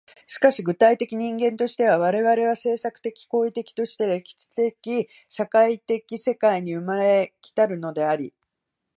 [0.25, 8.33] しかし具体的人間としては、我々は制作的・行為的として歴史的・社会的世界に生まれ来たるのであり、